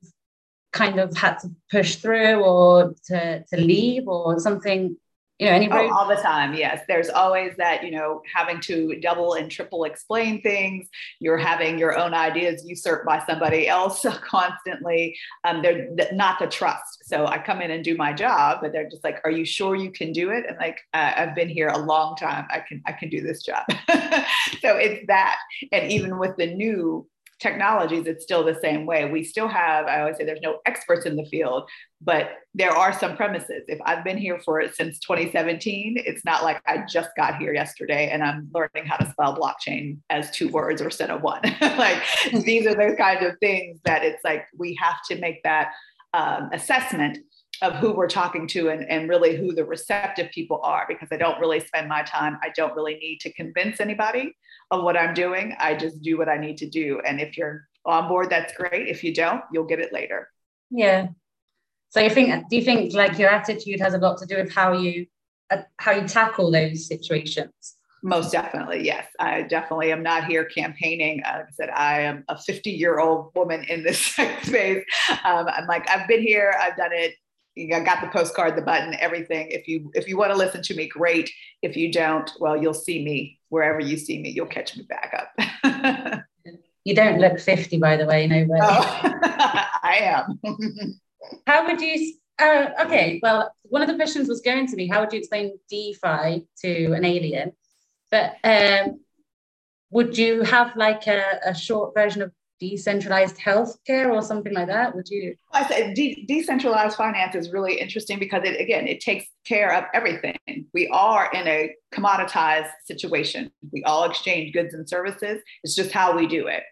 kind 0.72 1.00
of 1.00 1.16
had 1.18 1.40
to 1.40 1.50
push 1.72 1.96
through 1.98 2.44
or 2.44 2.94
to, 3.06 3.44
to 3.44 3.58
leave 3.58 4.08
or 4.08 4.40
something 4.40 4.96
you 5.40 5.46
know 5.46 5.54
anybody? 5.54 5.88
Oh, 5.90 5.96
all 5.96 6.08
the 6.08 6.18
time 6.18 6.54
yes. 6.54 6.84
There's 6.90 7.10
always 7.10 7.56
that 7.58 7.82
you 7.82 7.92
know 7.92 8.22
having 8.32 8.60
to 8.62 9.00
double 9.00 9.36
and 9.36 9.50
triple 9.50 9.86
explain 9.86 10.42
things. 10.42 10.90
You're 11.20 11.38
having 11.38 11.80
your 11.80 11.98
own 11.98 12.14
ideas 12.14 12.66
usurped 12.68 13.06
by 13.06 13.24
somebody 13.26 13.70
else 13.70 14.06
constantly. 14.22 15.18
Um, 15.46 15.62
they're 15.62 15.88
not 16.12 16.40
the 16.40 16.48
trust. 16.48 17.06
So 17.06 17.26
i 17.26 17.38
come 17.38 17.62
in 17.62 17.72
and 17.72 17.84
do 17.84 17.96
my 17.96 18.12
job 18.12 18.60
but 18.62 18.74
they're 18.74 18.90
just 18.90 19.04
like 19.04 19.22
are 19.24 19.32
you 19.32 19.46
sure 19.46 19.76
you 19.76 19.92
can 19.92 20.12
do 20.12 20.30
it? 20.30 20.44
And 20.48 20.58
like 20.58 20.82
uh, 20.94 21.14
i've 21.16 21.36
been 21.36 21.50
here 21.50 21.70
a 21.70 21.78
long 21.78 22.18
time. 22.18 22.46
I 22.50 22.60
can 22.60 22.84
i 22.86 22.92
can 22.92 23.10
do 23.10 23.22
this 23.22 23.42
job. 23.42 23.64
So 24.62 24.76
it's 24.78 25.06
that. 25.08 25.38
And 25.72 25.92
even 25.92 26.18
with 26.18 26.36
the 26.36 26.48
new 26.48 27.08
technologies, 27.40 28.06
it's 28.06 28.24
still 28.24 28.44
the 28.44 28.60
same 28.62 28.86
way. 28.86 29.10
We 29.10 29.24
still 29.24 29.48
have, 29.48 29.88
I 29.88 30.02
always 30.02 30.18
say 30.18 30.26
there's 30.26 30.42
no 30.42 30.60
experts 30.66 31.06
in 31.06 31.16
the 31.16 31.26
field, 31.26 31.70
but 32.02 32.32
there 32.54 32.72
are 32.72 32.98
some 32.98 33.16
premises. 33.16 33.64
If 33.68 33.80
I've 33.86 34.04
been 34.04 34.18
here 34.18 34.40
for 34.44 34.60
it 34.60 34.76
since 34.76 35.00
2017, 35.00 35.96
it's 36.06 36.26
not 36.26 36.44
like 36.44 36.62
I 36.68 36.86
just 36.88 37.10
got 37.16 37.38
here 37.38 37.54
yesterday 37.54 38.10
and 38.10 38.24
I'm 38.24 38.50
learning 38.54 38.86
how 38.86 38.98
to 38.98 39.10
spell 39.10 39.38
blockchain 39.38 39.98
as 40.10 40.32
two 40.32 40.50
words 40.50 40.82
instead 40.82 41.10
of 41.10 41.22
one. 41.22 41.42
like 41.62 42.04
these 42.44 42.68
are 42.68 42.76
the 42.76 42.96
kinds 42.98 43.26
of 43.26 43.38
things 43.40 43.80
that 43.86 44.04
it's 44.04 44.24
like 44.24 44.46
we 44.58 44.78
have 44.82 44.98
to 45.10 45.18
make 45.18 45.42
that 45.44 45.72
um, 46.14 46.50
assessment 46.52 47.20
of 47.62 47.76
who 47.76 47.92
we're 47.92 48.08
talking 48.08 48.48
to 48.48 48.70
and, 48.70 48.90
and 48.90 49.10
really 49.10 49.36
who 49.36 49.54
the 49.54 49.66
receptive 49.66 50.32
people 50.32 50.62
are 50.64 50.86
because 50.88 51.10
I 51.12 51.18
don't 51.18 51.40
really 51.40 51.60
spend 51.60 51.90
my 51.90 52.04
time. 52.04 52.38
I 52.42 52.50
don't 52.56 52.74
really 52.76 52.96
need 52.96 53.20
to 53.22 53.34
convince 53.34 53.80
anybody 53.80 54.36
of 54.72 54.84
what 54.84 54.96
I'm 54.96 55.14
doing. 55.14 55.56
I 55.60 55.76
just 55.76 56.02
do 56.02 56.18
what 56.18 56.30
I 56.30 56.38
need 56.38 56.58
to 56.58 56.70
do. 56.70 57.02
And 57.06 57.20
if 57.20 57.38
you're 57.38 57.68
on 57.86 58.08
board, 58.08 58.30
that's 58.30 58.54
great. 58.54 58.88
If 58.88 59.04
you 59.04 59.14
don't, 59.14 59.44
you'll 59.52 59.66
get 59.66 59.80
it 59.80 59.92
later. 59.92 60.30
Yeah. 60.70 61.10
So 61.90 62.00
you 62.00 62.10
think, 62.10 62.50
do 62.50 62.56
you 62.56 62.64
think 62.64 62.94
like 62.94 63.18
your 63.18 63.30
attitude 63.30 63.80
has 63.80 63.94
a 63.94 63.98
lot 63.98 64.20
to 64.20 64.26
do 64.26 64.38
with 64.38 64.54
how 64.54 64.74
you, 64.74 65.08
uh, 65.50 65.64
how 65.78 65.92
you 65.92 66.08
tackle 66.08 66.52
those 66.52 66.88
situations? 66.88 67.76
Most 68.02 68.32
definitely, 68.32 68.86
yes. 68.86 69.08
I 69.20 69.42
definitely 69.42 69.92
am 69.92 70.04
not 70.04 70.26
here 70.26 70.46
campaigning. 70.46 71.22
Uh, 71.26 71.40
like 71.40 71.48
I 71.48 71.52
said, 71.52 71.70
I 71.72 72.02
am 72.02 72.24
a 72.30 72.38
50 72.38 72.70
year 72.70 73.00
old 73.00 73.32
woman 73.36 73.66
in 73.66 73.84
this 73.84 74.00
space. 74.44 74.86
Um, 75.26 75.48
I'm 75.50 75.68
like, 75.68 75.90
I've 75.90 76.08
been 76.08 76.22
here, 76.22 76.56
I've 76.62 76.78
done 76.78 76.92
it. 76.94 77.16
I 77.58 77.80
got 77.82 78.02
the 78.02 78.08
postcard, 78.08 78.56
the 78.56 78.62
button, 78.62 78.96
everything. 79.00 79.48
If 79.50 79.68
you 79.68 79.92
if 79.94 80.08
you 80.08 80.18
want 80.18 80.32
to 80.32 80.38
listen 80.38 80.62
to 80.64 80.76
me, 80.76 80.88
great. 80.88 81.32
If 81.62 81.76
you 81.76 81.92
don't, 81.92 82.30
well, 82.40 82.56
you'll 82.56 82.74
see 82.74 83.04
me 83.04 83.40
wherever 83.50 83.80
you 83.80 83.98
see 83.98 84.22
me. 84.22 84.30
You'll 84.30 84.46
catch 84.46 84.78
me 84.78 84.84
back 84.84 85.14
up. 85.18 86.24
you 86.86 86.96
don't 86.96 87.20
look 87.20 87.40
50, 87.40 87.78
by 87.78 87.98
the 87.98 88.06
way. 88.06 88.28
No 88.28 88.46
way. 88.46 88.60
Oh, 88.62 89.00
I 89.84 90.00
am. 90.02 90.40
how 91.48 91.66
would 91.66 91.82
you? 91.82 92.14
Uh, 92.38 92.70
okay, 92.86 93.20
well, 93.22 93.54
one 93.64 93.82
of 93.82 93.90
the 93.90 93.96
questions 93.96 94.30
was 94.30 94.40
going 94.40 94.66
to 94.68 94.76
be 94.78 94.88
how 94.88 95.02
would 95.02 95.12
you 95.12 95.20
explain 95.20 95.58
DeFi 95.70 96.48
to 96.62 96.94
an 96.94 97.04
alien? 97.04 97.52
But 98.10 98.36
um, 98.44 99.02
would 99.92 100.18
you 100.18 100.44
have 100.44 100.76
like 100.78 101.06
a, 101.08 101.40
a 101.46 101.54
short 101.54 101.94
version 101.94 102.22
of 102.22 102.32
decentralized 102.60 103.38
healthcare 103.38 104.12
or 104.12 104.22
something 104.22 104.54
like 104.54 104.68
that? 104.68 104.96
Would 104.96 105.10
you? 105.10 105.36
I 105.54 105.68
say 105.68 105.94
de- 105.94 106.26
decentralized 106.28 106.96
finance 106.96 107.36
is 107.36 107.52
really 107.52 107.80
interesting 107.80 108.20
because 108.20 108.44
it 108.44 108.60
again 108.60 108.88
it 108.88 109.00
takes 109.00 109.26
care 109.46 109.74
of 109.74 109.86
everything. 109.94 110.38
We 110.74 110.88
are 110.90 111.30
in 111.34 111.48
a 111.48 111.74
commoditized 111.94 112.72
situation. 112.86 113.52
We 113.72 113.84
all 113.84 114.10
exchange 114.10 114.54
goods 114.54 114.74
and 114.74 114.88
services. 114.88 115.42
It's 115.64 115.76
just 115.76 115.92
how 115.92 116.16
we 116.16 116.28
do 116.28 116.48
it. 116.48 116.64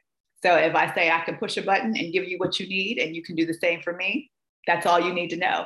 So 0.43 0.55
if 0.55 0.75
I 0.75 0.93
say 0.93 1.09
I 1.09 1.21
can 1.21 1.35
push 1.35 1.57
a 1.57 1.63
button 1.63 1.97
and 1.97 2.13
give 2.13 2.25
you 2.25 2.37
what 2.37 2.59
you 2.59 2.67
need, 2.67 2.99
and 2.99 3.15
you 3.15 3.23
can 3.23 3.35
do 3.35 3.45
the 3.45 3.55
same 3.55 3.81
for 3.81 3.93
me, 3.93 4.29
that's 4.67 4.85
all 4.85 4.99
you 4.99 5.13
need 5.13 5.29
to 5.29 5.37
know. 5.37 5.65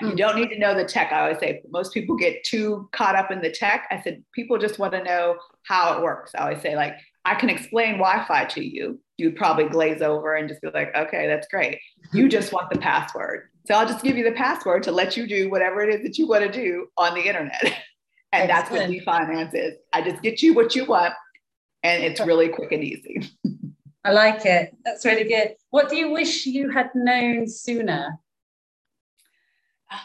You 0.00 0.10
hmm. 0.10 0.16
don't 0.16 0.36
need 0.36 0.48
to 0.50 0.58
know 0.58 0.74
the 0.74 0.84
tech. 0.84 1.12
I 1.12 1.20
always 1.20 1.38
say 1.38 1.62
most 1.70 1.94
people 1.94 2.16
get 2.16 2.44
too 2.44 2.88
caught 2.92 3.14
up 3.14 3.30
in 3.30 3.40
the 3.40 3.50
tech. 3.50 3.86
I 3.90 4.02
said 4.02 4.24
people 4.34 4.58
just 4.58 4.78
want 4.78 4.92
to 4.92 5.04
know 5.04 5.36
how 5.62 5.96
it 5.96 6.02
works. 6.02 6.34
I 6.34 6.42
always 6.42 6.62
say 6.62 6.76
like 6.76 6.94
I 7.24 7.34
can 7.34 7.48
explain 7.48 7.98
Wi-Fi 7.98 8.44
to 8.46 8.64
you. 8.64 9.00
You'd 9.18 9.36
probably 9.36 9.68
glaze 9.68 10.00
over 10.00 10.36
and 10.36 10.48
just 10.48 10.62
be 10.62 10.70
like, 10.72 10.94
okay, 10.96 11.26
that's 11.26 11.48
great. 11.48 11.78
You 12.12 12.28
just 12.36 12.52
want 12.52 12.70
the 12.70 12.78
password. 12.78 13.48
So 13.66 13.74
I'll 13.74 13.86
just 13.86 14.02
give 14.02 14.16
you 14.16 14.24
the 14.24 14.32
password 14.32 14.82
to 14.84 14.92
let 14.92 15.16
you 15.16 15.26
do 15.26 15.50
whatever 15.50 15.82
it 15.82 15.94
is 15.94 16.02
that 16.02 16.16
you 16.16 16.26
want 16.26 16.44
to 16.44 16.50
do 16.50 16.86
on 16.96 17.14
the 17.14 17.20
internet. 17.20 17.62
and 18.32 18.50
Excellent. 18.50 18.50
that's 18.50 18.70
what 18.70 18.90
DeFinance 18.90 19.54
is. 19.54 19.74
I 19.92 20.02
just 20.02 20.22
get 20.22 20.40
you 20.40 20.54
what 20.54 20.74
you 20.74 20.86
want 20.86 21.12
and 21.82 22.02
it's 22.02 22.20
really 22.20 22.48
quick 22.48 22.72
and 22.72 22.82
easy. 22.82 23.30
I 24.04 24.12
like 24.12 24.46
it. 24.46 24.76
That's 24.84 25.04
really 25.04 25.24
good. 25.24 25.54
What 25.70 25.88
do 25.88 25.96
you 25.96 26.10
wish 26.10 26.46
you 26.46 26.70
had 26.70 26.90
known 26.94 27.48
sooner? 27.48 28.18
Oh, 29.92 30.00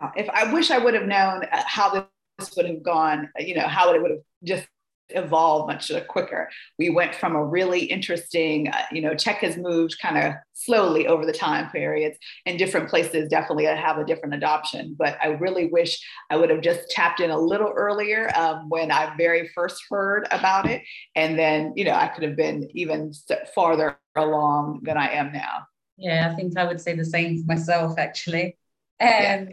wow. 0.00 0.12
If 0.16 0.28
I 0.30 0.52
wish 0.52 0.70
I 0.70 0.78
would 0.78 0.94
have 0.94 1.06
known 1.06 1.44
uh, 1.44 1.62
how 1.66 2.08
this 2.38 2.56
would 2.56 2.66
have 2.66 2.82
gone, 2.82 3.30
you 3.38 3.54
know, 3.54 3.66
how 3.66 3.92
it 3.92 4.00
would 4.00 4.12
have 4.12 4.20
just 4.42 4.66
evolve 5.14 5.66
much 5.66 5.90
quicker. 6.08 6.48
We 6.78 6.90
went 6.90 7.14
from 7.14 7.36
a 7.36 7.44
really 7.44 7.84
interesting, 7.84 8.68
uh, 8.68 8.82
you 8.90 9.00
know, 9.00 9.14
tech 9.14 9.38
has 9.38 9.56
moved 9.56 9.96
kind 10.00 10.18
of 10.18 10.34
slowly 10.52 11.06
over 11.06 11.26
the 11.26 11.32
time 11.32 11.70
periods, 11.70 12.18
and 12.46 12.58
different 12.58 12.88
places 12.88 13.28
definitely 13.28 13.64
have 13.64 13.98
a 13.98 14.04
different 14.04 14.34
adoption. 14.34 14.94
But 14.98 15.18
I 15.22 15.28
really 15.28 15.66
wish 15.66 16.02
I 16.30 16.36
would 16.36 16.50
have 16.50 16.60
just 16.60 16.90
tapped 16.90 17.20
in 17.20 17.30
a 17.30 17.38
little 17.38 17.72
earlier 17.74 18.30
um, 18.34 18.68
when 18.68 18.90
I 18.90 19.14
very 19.16 19.48
first 19.54 19.82
heard 19.90 20.26
about 20.30 20.68
it, 20.68 20.82
and 21.14 21.38
then 21.38 21.72
you 21.76 21.84
know 21.84 21.94
I 21.94 22.08
could 22.08 22.24
have 22.24 22.36
been 22.36 22.68
even 22.74 23.12
farther 23.54 23.98
along 24.16 24.80
than 24.82 24.96
I 24.96 25.12
am 25.12 25.32
now. 25.32 25.66
Yeah, 25.96 26.30
I 26.30 26.34
think 26.34 26.56
I 26.56 26.64
would 26.64 26.80
say 26.80 26.94
the 26.94 27.04
same 27.04 27.38
for 27.38 27.46
myself 27.46 27.98
actually. 27.98 28.56
Um, 29.00 29.08
yeah. 29.08 29.46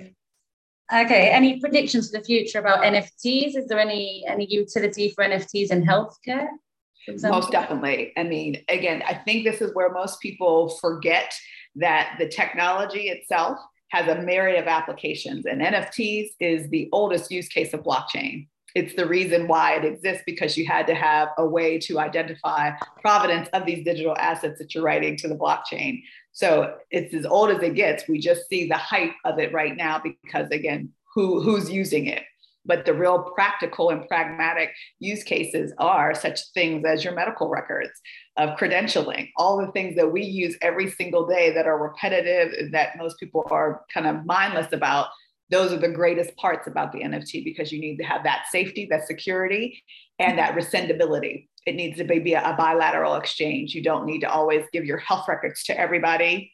Okay. 0.91 1.29
Any 1.29 1.60
predictions 1.60 2.10
for 2.10 2.17
the 2.17 2.24
future 2.24 2.60
about 2.60 2.84
NFTs? 2.84 3.55
Is 3.55 3.67
there 3.67 3.79
any 3.79 4.24
any 4.27 4.48
utility 4.50 5.12
for 5.12 5.24
NFTs 5.24 5.72
in 5.72 5.84
healthcare? 5.84 6.48
Most 7.22 7.51
definitely. 7.51 8.12
I 8.17 8.24
mean, 8.24 8.63
again, 8.69 9.01
I 9.08 9.13
think 9.13 9.43
this 9.43 9.62
is 9.62 9.74
where 9.74 9.91
most 9.91 10.19
people 10.19 10.69
forget 10.81 11.34
that 11.75 12.15
the 12.19 12.27
technology 12.27 13.10
itself 13.10 13.58
has 13.89 14.08
a 14.08 14.22
myriad 14.22 14.60
of 14.60 14.67
applications, 14.67 15.46
and 15.46 15.62
NFTs 15.62 16.29
is 16.39 16.69
the 16.69 16.89
oldest 16.91 17.31
use 17.31 17.48
case 17.48 17.74
of 17.74 17.81
blockchain. 17.81 18.48
It's 18.75 18.95
the 18.95 19.07
reason 19.07 19.47
why 19.47 19.75
it 19.75 19.85
exists 19.85 20.23
because 20.25 20.57
you 20.57 20.65
had 20.65 20.88
to 20.88 20.95
have 20.95 21.29
a 21.38 21.45
way 21.45 21.79
to 21.79 21.99
identify 21.99 22.71
provenance 23.01 23.49
of 23.53 23.65
these 23.65 23.83
digital 23.83 24.15
assets 24.17 24.59
that 24.59 24.73
you're 24.73 24.83
writing 24.83 25.17
to 25.17 25.27
the 25.27 25.35
blockchain. 25.35 26.01
So 26.31 26.75
it's 26.91 27.13
as 27.13 27.25
old 27.25 27.49
as 27.49 27.61
it 27.63 27.75
gets. 27.75 28.07
We 28.07 28.19
just 28.19 28.47
see 28.47 28.67
the 28.67 28.77
hype 28.77 29.13
of 29.25 29.39
it 29.39 29.51
right 29.53 29.75
now 29.75 30.01
because 30.03 30.49
again, 30.51 30.89
who 31.13 31.41
who's 31.41 31.69
using 31.71 32.05
it? 32.05 32.23
But 32.65 32.85
the 32.85 32.93
real 32.93 33.31
practical 33.33 33.89
and 33.89 34.07
pragmatic 34.07 34.71
use 34.99 35.23
cases 35.23 35.73
are 35.79 36.13
such 36.13 36.39
things 36.53 36.85
as 36.85 37.03
your 37.03 37.15
medical 37.15 37.49
records, 37.49 37.91
of 38.38 38.57
credentialing, 38.59 39.31
all 39.38 39.57
the 39.57 39.71
things 39.71 39.95
that 39.95 40.11
we 40.11 40.23
use 40.23 40.55
every 40.61 40.91
single 40.91 41.25
day 41.25 41.51
that 41.51 41.65
are 41.65 41.81
repetitive, 41.81 42.71
that 42.71 42.97
most 42.97 43.17
people 43.19 43.45
are 43.49 43.81
kind 43.91 44.05
of 44.05 44.25
mindless 44.25 44.71
about. 44.71 45.07
Those 45.49 45.71
are 45.71 45.77
the 45.77 45.89
greatest 45.89 46.35
parts 46.37 46.67
about 46.67 46.91
the 46.91 47.01
NFT 47.01 47.43
because 47.43 47.71
you 47.71 47.79
need 47.79 47.97
to 47.97 48.03
have 48.03 48.23
that 48.23 48.45
safety, 48.51 48.87
that 48.91 49.07
security, 49.07 49.83
and 50.19 50.37
that 50.37 50.55
rescindability 50.55 51.47
it 51.65 51.75
needs 51.75 51.97
to 51.97 52.03
be 52.03 52.33
a 52.33 52.55
bilateral 52.57 53.15
exchange. 53.15 53.75
You 53.75 53.83
don't 53.83 54.05
need 54.05 54.21
to 54.21 54.29
always 54.29 54.65
give 54.71 54.85
your 54.85 54.97
health 54.97 55.27
records 55.27 55.63
to 55.65 55.79
everybody 55.79 56.51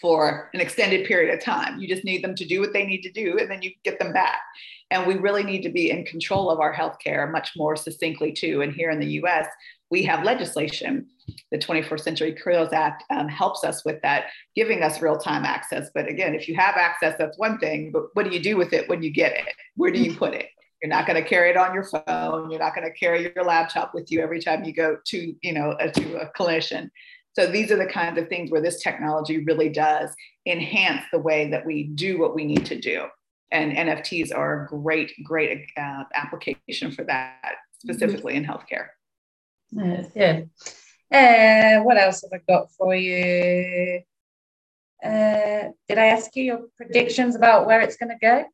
for 0.00 0.50
an 0.54 0.60
extended 0.60 1.06
period 1.06 1.32
of 1.32 1.42
time. 1.42 1.78
You 1.78 1.88
just 1.88 2.04
need 2.04 2.22
them 2.22 2.34
to 2.34 2.44
do 2.44 2.60
what 2.60 2.72
they 2.72 2.84
need 2.84 3.02
to 3.02 3.12
do 3.12 3.38
and 3.38 3.50
then 3.50 3.62
you 3.62 3.72
get 3.84 3.98
them 3.98 4.12
back. 4.12 4.40
And 4.90 5.06
we 5.06 5.16
really 5.16 5.42
need 5.42 5.62
to 5.62 5.68
be 5.68 5.90
in 5.90 6.04
control 6.04 6.50
of 6.50 6.60
our 6.60 6.74
healthcare 6.74 7.30
much 7.30 7.52
more 7.56 7.76
succinctly 7.76 8.32
too. 8.32 8.62
And 8.62 8.72
here 8.72 8.90
in 8.90 9.00
the 9.00 9.20
US, 9.22 9.46
we 9.90 10.02
have 10.04 10.24
legislation. 10.24 11.06
The 11.50 11.58
21st 11.58 12.00
Century 12.00 12.32
Cures 12.32 12.72
Act 12.72 13.04
um, 13.10 13.28
helps 13.28 13.64
us 13.64 13.84
with 13.84 14.00
that, 14.02 14.26
giving 14.54 14.82
us 14.82 15.02
real 15.02 15.18
time 15.18 15.44
access. 15.44 15.90
But 15.94 16.08
again, 16.08 16.34
if 16.34 16.48
you 16.48 16.56
have 16.56 16.76
access, 16.76 17.16
that's 17.18 17.38
one 17.38 17.58
thing. 17.58 17.90
But 17.92 18.14
what 18.14 18.24
do 18.24 18.32
you 18.32 18.42
do 18.42 18.56
with 18.56 18.72
it 18.72 18.88
when 18.88 19.02
you 19.02 19.10
get 19.10 19.32
it? 19.32 19.46
Where 19.76 19.90
do 19.90 19.98
you 19.98 20.14
put 20.14 20.34
it? 20.34 20.46
You're 20.82 20.90
not 20.90 21.06
going 21.06 21.20
to 21.20 21.28
carry 21.28 21.50
it 21.50 21.56
on 21.56 21.74
your 21.74 21.84
phone. 21.84 22.50
You're 22.50 22.60
not 22.60 22.74
going 22.74 22.86
to 22.86 22.96
carry 22.96 23.32
your 23.34 23.44
laptop 23.44 23.94
with 23.94 24.12
you 24.12 24.20
every 24.20 24.40
time 24.40 24.64
you 24.64 24.72
go 24.72 24.98
to, 25.06 25.34
you 25.42 25.52
know, 25.52 25.74
a, 25.80 25.90
to 25.90 26.16
a 26.20 26.30
clinician. 26.32 26.90
So 27.36 27.46
these 27.46 27.70
are 27.70 27.76
the 27.76 27.86
kinds 27.86 28.18
of 28.18 28.28
things 28.28 28.50
where 28.50 28.62
this 28.62 28.82
technology 28.82 29.44
really 29.44 29.68
does 29.68 30.10
enhance 30.46 31.02
the 31.12 31.18
way 31.18 31.50
that 31.50 31.66
we 31.66 31.84
do 31.84 32.18
what 32.18 32.34
we 32.34 32.46
need 32.46 32.64
to 32.64 32.80
do. 32.80 33.04
And 33.52 33.72
NFTs 33.72 34.34
are 34.34 34.64
a 34.64 34.66
great, 34.66 35.12
great 35.22 35.66
uh, 35.76 36.04
application 36.14 36.92
for 36.92 37.04
that, 37.04 37.56
specifically 37.78 38.36
in 38.36 38.44
healthcare. 38.44 38.86
Good. 40.14 40.48
Uh, 41.12 41.82
what 41.82 41.98
else 41.98 42.22
have 42.22 42.32
I 42.32 42.42
got 42.50 42.72
for 42.72 42.94
you? 42.94 44.00
Uh, 45.04 45.68
did 45.88 45.98
I 45.98 46.06
ask 46.06 46.34
you 46.36 46.42
your 46.42 46.60
predictions 46.78 47.36
about 47.36 47.66
where 47.66 47.82
it's 47.82 47.98
going 47.98 48.08
to 48.08 48.18
go? 48.18 48.46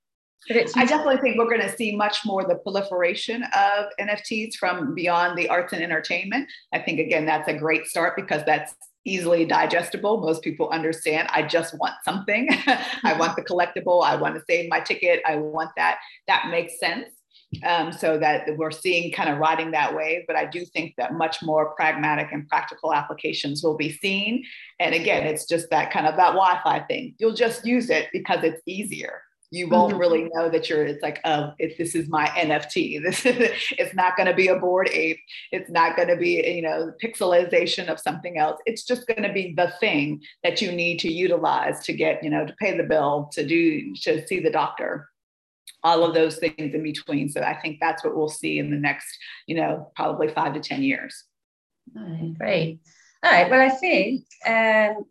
I 0.51 0.85
definitely 0.85 1.19
think 1.19 1.39
we're 1.39 1.49
going 1.49 1.61
to 1.61 1.77
see 1.77 1.95
much 1.95 2.25
more 2.25 2.45
the 2.45 2.57
proliferation 2.57 3.45
of 3.45 3.87
NFTs 4.01 4.57
from 4.57 4.95
beyond 4.95 5.39
the 5.39 5.49
arts 5.49 5.73
and 5.73 5.83
entertainment. 5.83 6.49
I 6.73 6.81
think, 6.81 6.99
again, 6.99 7.25
that's 7.25 7.49
a 7.49 7.55
great 7.55 7.87
start 7.87 8.17
because 8.17 8.43
that's 8.45 8.75
easily 9.05 9.45
digestible. 9.45 10.21
Most 10.21 10.43
people 10.43 10.69
understand 10.71 11.29
I 11.31 11.43
just 11.43 11.79
want 11.79 11.95
something. 12.05 12.49
I 13.05 13.17
want 13.19 13.37
the 13.37 13.43
collectible. 13.43 14.05
I 14.05 14.17
want 14.17 14.35
to 14.35 14.43
save 14.49 14.69
my 14.69 14.81
ticket. 14.81 15.23
I 15.27 15.37
want 15.37 15.71
that. 15.77 15.99
That 16.27 16.49
makes 16.51 16.79
sense. 16.79 17.09
Um, 17.67 17.93
so 17.93 18.19
that 18.19 18.49
we're 18.57 18.71
seeing 18.71 19.13
kind 19.13 19.29
of 19.29 19.37
riding 19.37 19.73
that 19.73 19.95
wave. 19.95 20.23
But 20.27 20.37
I 20.37 20.47
do 20.47 20.65
think 20.65 20.95
that 20.97 21.13
much 21.13 21.43
more 21.43 21.75
pragmatic 21.75 22.33
and 22.33 22.49
practical 22.49 22.95
applications 22.95 23.63
will 23.63 23.77
be 23.77 23.93
seen. 23.93 24.43
And 24.81 24.95
again, 24.95 25.27
it's 25.27 25.47
just 25.47 25.69
that 25.69 25.93
kind 25.93 26.07
of 26.07 26.17
that 26.17 26.29
Wi 26.29 26.61
Fi 26.65 26.81
thing. 26.81 27.15
You'll 27.19 27.35
just 27.35 27.67
use 27.67 27.91
it 27.91 28.09
because 28.11 28.43
it's 28.43 28.63
easier 28.67 29.21
you 29.53 29.69
won't 29.69 29.91
mm-hmm. 29.91 30.01
really 30.01 30.31
know 30.33 30.49
that 30.49 30.71
you're 30.71 30.85
it's 30.85 31.03
like 31.03 31.21
oh 31.25 31.53
if 31.59 31.77
this 31.77 31.95
is 31.95 32.09
my 32.09 32.27
nft 32.29 33.03
this 33.03 33.27
is 33.27 33.51
it's 33.79 33.95
not 33.95 34.17
going 34.17 34.27
to 34.27 34.35
be 34.35 34.49
a 34.49 34.59
Bored 34.59 34.89
Ape. 34.91 35.21
It's 35.51 35.71
not 35.71 35.97
going 35.97 36.09
to 36.09 36.17
be 36.17 36.43
you 36.49 36.63
know 36.63 36.93
pixelization 37.03 37.89
of 37.89 38.01
something 38.01 38.39
else. 38.39 38.59
It's 38.65 38.85
just 38.85 39.07
going 39.07 39.23
to 39.23 39.33
be 39.33 39.55
the 39.55 39.73
thing 39.79 40.23
that 40.43 40.63
you 40.63 40.73
need 40.73 40.99
to 41.01 41.13
utilize 41.13 41.85
to 41.85 41.93
get 41.93 42.25
you 42.25 42.31
know 42.31 42.47
to 42.47 42.55
pay 42.55 42.77
the 42.77 42.85
bill 42.85 43.29
to 43.33 43.47
do 43.47 43.95
to 43.97 44.27
see 44.27 44.41
the 44.41 44.51
doctor. 44.51 45.09
All 45.85 46.05
of 46.05 46.15
those 46.15 46.37
things 46.39 46.55
in 46.57 46.83
between. 46.83 47.29
So 47.29 47.41
i 47.43 47.55
think 47.55 47.79
that's 47.81 48.05
what 48.05 48.17
we'll 48.17 48.29
see 48.29 48.59
in 48.59 48.71
the 48.71 48.77
next 48.77 49.07
you 49.47 49.57
know 49.57 49.93
probably 49.95 50.29
five 50.29 50.55
to 50.55 50.61
ten 50.61 50.83
years. 50.83 51.25
All 51.97 52.03
right, 52.03 52.39
great. 52.39 52.81
All 53.25 53.31
right 53.31 53.49
well 53.51 53.61
i 53.61 53.69
think 53.69 54.25
um, 54.47 55.05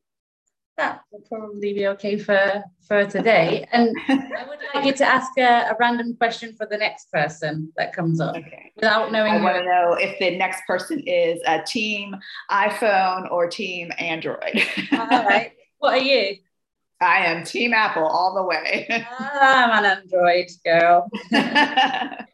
that 0.77 1.01
will 1.11 1.21
probably 1.29 1.73
be 1.73 1.87
okay 1.87 2.17
for 2.17 2.63
for 2.87 3.05
today. 3.05 3.67
And 3.71 3.95
I 4.07 4.45
would 4.47 4.59
like 4.73 4.85
you 4.85 4.93
to 4.93 5.05
ask 5.05 5.37
a, 5.37 5.71
a, 5.71 5.75
random 5.79 6.15
question 6.15 6.53
for 6.53 6.65
the 6.65 6.77
next 6.77 7.11
person 7.11 7.71
that 7.77 7.93
comes 7.93 8.19
up. 8.19 8.35
Okay. 8.35 8.71
Without 8.75 9.11
knowing. 9.11 9.33
I 9.33 9.41
want 9.41 9.57
to 9.57 9.65
know 9.65 9.93
if 9.93 10.17
the 10.19 10.37
next 10.37 10.63
person 10.65 10.99
is 10.99 11.39
a 11.45 11.61
team 11.61 12.15
iPhone 12.49 13.31
or 13.31 13.47
team 13.47 13.91
Android. 13.99 14.63
All 14.91 15.25
right. 15.25 15.51
What 15.79 15.93
are 15.93 16.03
you? 16.03 16.37
I 17.01 17.25
am 17.25 17.43
Team 17.43 17.73
Apple 17.73 18.05
all 18.05 18.35
the 18.35 18.43
way. 18.43 18.87
I'm 19.19 19.83
an 19.83 19.85
Android 19.85 20.51
girl. 20.63 21.09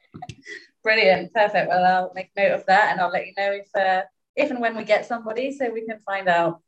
Brilliant. 0.83 1.33
Perfect. 1.33 1.69
Well, 1.69 1.85
I'll 1.85 2.11
make 2.13 2.31
note 2.35 2.51
of 2.51 2.65
that 2.65 2.91
and 2.91 2.99
I'll 2.99 3.09
let 3.09 3.25
you 3.25 3.33
know 3.37 3.51
if 3.53 3.73
uh, 3.73 4.01
if 4.35 4.51
and 4.51 4.59
when 4.59 4.75
we 4.75 4.83
get 4.83 5.05
somebody 5.05 5.51
so 5.51 5.69
we 5.71 5.85
can 5.85 5.99
find 5.99 6.27
out 6.27 6.61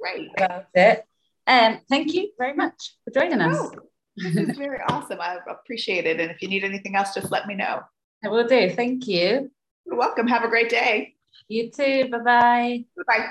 right. 0.00 0.28
about 0.36 0.66
it. 0.74 1.04
Um, 1.46 1.80
thank 1.88 2.14
you 2.14 2.30
very 2.38 2.54
much 2.54 2.94
for 3.04 3.10
joining 3.10 3.40
us. 3.40 3.56
Oh, 3.56 3.72
this 4.16 4.36
is 4.36 4.56
very 4.56 4.80
awesome. 4.88 5.20
I 5.20 5.38
appreciate 5.48 6.06
it. 6.06 6.20
And 6.20 6.30
if 6.30 6.42
you 6.42 6.48
need 6.48 6.64
anything 6.64 6.96
else, 6.96 7.14
just 7.14 7.30
let 7.30 7.46
me 7.46 7.54
know. 7.54 7.82
I 8.24 8.28
will 8.28 8.46
do. 8.46 8.70
Thank 8.70 9.06
you. 9.08 9.50
You're 9.86 9.96
welcome. 9.96 10.26
Have 10.28 10.44
a 10.44 10.48
great 10.48 10.68
day. 10.68 11.14
You 11.48 11.70
too. 11.70 12.08
Bye 12.10 12.18
bye. 12.18 12.84
Bye. 13.06 13.26